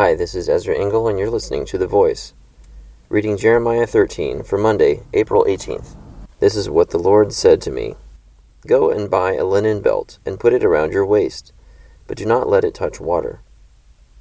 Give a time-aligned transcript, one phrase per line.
[0.00, 2.32] Hi, this is Ezra Engel, and you're listening to The Voice.
[3.10, 5.94] Reading Jeremiah 13 for Monday, April 18th.
[6.38, 7.96] This is what the Lord said to me
[8.66, 11.52] Go and buy a linen belt, and put it around your waist,
[12.06, 13.40] but do not let it touch water.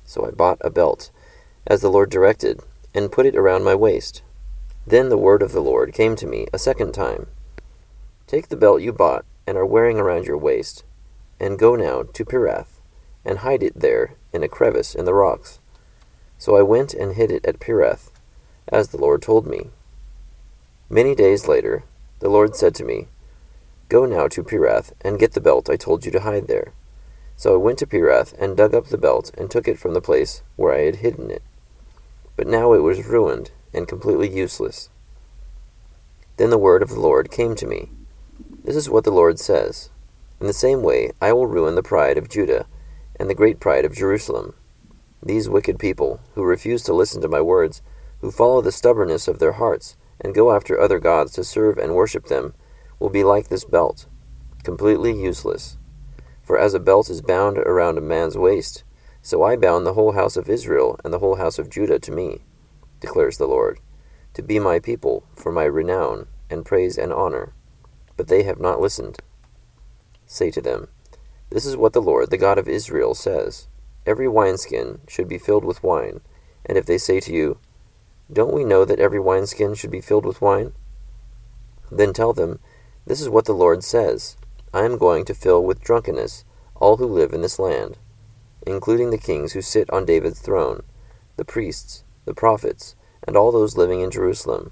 [0.04, 1.12] So I bought a belt,
[1.66, 2.60] as the Lord directed,
[2.94, 4.22] and put it around my waist.
[4.86, 7.28] Then the word of the Lord came to me a second time
[8.28, 10.84] Take the belt you bought and are wearing around your waist,
[11.40, 12.82] and go now to Perath,
[13.24, 15.62] and hide it there in a crevice in the rocks.
[16.40, 18.10] So I went and hid it at Perath,
[18.70, 19.72] as the Lord told me.
[20.90, 21.84] Many days later,
[22.20, 23.08] the Lord said to me,
[23.90, 26.72] Go now to Perath, and get the belt I told you to hide there.
[27.36, 30.02] So I went to Perath, and dug up the belt, and took it from the
[30.02, 31.44] place where I had hidden it.
[32.38, 34.90] But now it was ruined, and completely useless.
[36.38, 37.90] Then the word of the Lord came to me.
[38.64, 39.90] This is what the Lord says.
[40.40, 42.66] In the same way, I will ruin the pride of Judah,
[43.20, 44.54] and the great pride of Jerusalem.
[45.22, 47.82] These wicked people, who refuse to listen to my words,
[48.22, 51.94] who follow the stubbornness of their hearts, and go after other gods to serve and
[51.94, 52.54] worship them,
[53.00, 54.06] will be like this belt,
[54.64, 55.78] completely useless.
[56.42, 58.84] For as a belt is bound around a man's waist,
[59.22, 62.12] so I bound the whole house of Israel and the whole house of Judah to
[62.12, 62.40] me,
[63.02, 63.80] declares the Lord,
[64.34, 67.54] to be my people for my renown and praise and honor.
[68.16, 69.18] But they have not listened.
[70.26, 70.88] Say to them,
[71.50, 73.68] This is what the Lord, the God of Israel, says
[74.10, 76.22] Every wineskin should be filled with wine.
[76.66, 77.60] And if they say to you,
[78.34, 80.74] Don't we know that every wineskin should be filled with wine?
[81.92, 82.58] Then tell them,
[83.06, 84.36] This is what the Lord says
[84.74, 86.44] I am going to fill with drunkenness
[86.74, 88.00] all who live in this land,
[88.66, 90.82] including the kings who sit on David's throne,
[91.38, 92.96] the priests, the prophets,
[93.28, 94.72] and all those living in Jerusalem.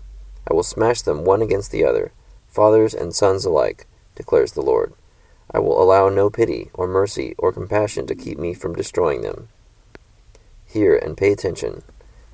[0.49, 2.11] I will smash them one against the other,
[2.47, 4.93] fathers and sons alike, declares the Lord.
[5.51, 9.47] I will allow no pity, or mercy, or compassion to keep me from destroying them.
[10.65, 11.83] Hear and pay attention.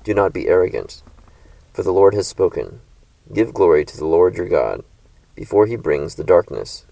[0.02, 1.02] Do not be arrogant,
[1.72, 2.80] for the Lord has spoken.
[3.32, 4.82] Give glory to the Lord your God,
[5.34, 6.84] before he brings the darkness,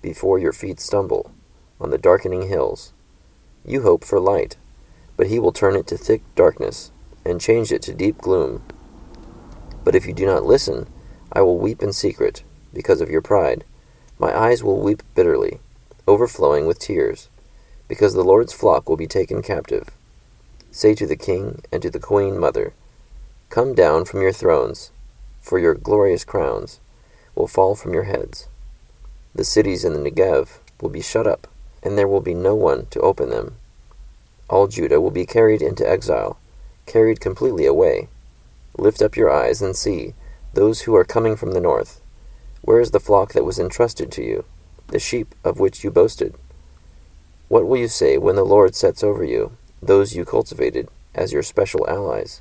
[0.00, 1.32] before your feet stumble,
[1.80, 2.92] on the darkening hills.
[3.64, 4.56] You hope for light,
[5.16, 6.92] but he will turn it to thick darkness,
[7.24, 8.62] and change it to deep gloom.
[9.84, 10.88] But if you do not listen,
[11.32, 13.64] I will weep in secret, because of your pride.
[14.22, 15.58] My eyes will weep bitterly,
[16.06, 17.28] overflowing with tears,
[17.88, 19.88] because the Lord's flock will be taken captive.
[20.70, 22.72] Say to the king and to the queen mother,
[23.50, 24.92] Come down from your thrones,
[25.40, 26.78] for your glorious crowns
[27.34, 28.46] will fall from your heads.
[29.34, 31.48] The cities in the Negev will be shut up,
[31.82, 33.56] and there will be no one to open them.
[34.48, 36.38] All Judah will be carried into exile,
[36.86, 38.06] carried completely away.
[38.78, 40.14] Lift up your eyes and see
[40.54, 42.01] those who are coming from the north.
[42.62, 44.44] Where is the flock that was entrusted to you,
[44.86, 46.34] the sheep of which you boasted?
[47.48, 51.42] What will you say when the Lord sets over you those you cultivated as your
[51.42, 52.40] special allies?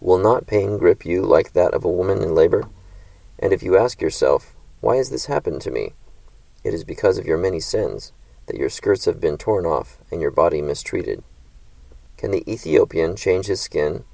[0.00, 2.68] Will not pain grip you like that of a woman in labor?
[3.38, 5.92] And if you ask yourself, Why has this happened to me?
[6.62, 8.12] It is because of your many sins
[8.46, 11.24] that your skirts have been torn off and your body mistreated.
[12.16, 14.04] Can the Ethiopian change his skin,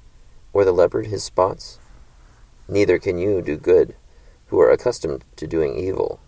[0.52, 1.78] or the leopard his spots?
[2.66, 3.94] Neither can you do good,
[4.46, 6.20] who are accustomed to doing evil.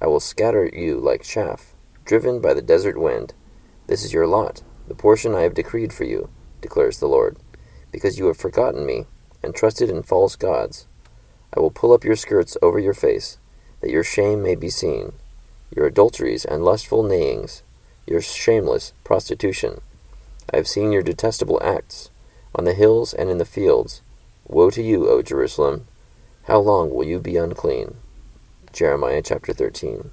[0.00, 3.34] I will scatter you like chaff, driven by the desert wind.
[3.86, 6.28] This is your lot, the portion I have decreed for you,
[6.60, 7.36] declares the Lord
[7.92, 9.06] because you have forgotten me,
[9.42, 10.86] and trusted in false gods.
[11.54, 13.38] I will pull up your skirts over your face,
[13.80, 15.12] that your shame may be seen,
[15.74, 17.62] your adulteries and lustful neighings,
[18.06, 19.82] your shameless prostitution.
[20.52, 22.10] I have seen your detestable acts,
[22.54, 24.00] on the hills and in the fields.
[24.48, 25.86] Woe to you, O Jerusalem!
[26.46, 27.94] How long will you be unclean?
[28.72, 30.10] Jeremiah chapter 13.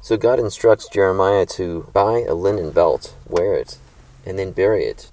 [0.00, 3.78] So God instructs Jeremiah to buy a linen belt, wear it,
[4.26, 5.12] and then bury it,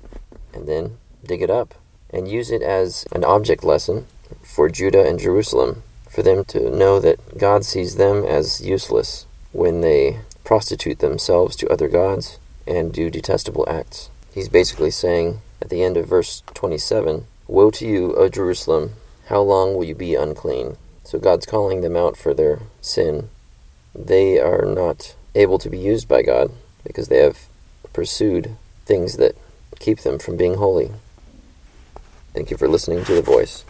[0.56, 1.76] and then dig it up,
[2.10, 4.08] and use it as an object lesson
[4.42, 9.82] for Judah and Jerusalem, for them to know that God sees them as useless when
[9.82, 14.10] they prostitute themselves to other gods and do detestable acts.
[14.34, 18.94] He's basically saying at the end of verse 27 Woe to you, O Jerusalem!
[19.28, 20.78] How long will you be unclean?
[21.04, 23.30] So God's calling them out for their sin.
[23.94, 26.52] They are not able to be used by God
[26.84, 27.48] because they have
[27.92, 29.36] pursued things that
[29.80, 30.92] keep them from being holy.
[32.34, 33.66] Thank you for listening to The Voice.